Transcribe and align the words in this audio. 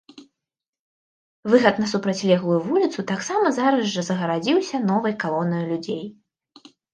Выхад 1.53 1.75
на 1.83 1.87
супрацьлеглую 1.91 2.55
вуліцу 2.69 3.05
таксама 3.11 3.51
зараз 3.59 3.83
жа 3.97 4.01
загарадзіўся 4.09 4.77
новай 4.89 5.13
калонаю 5.27 5.61
людзей. 5.75 6.03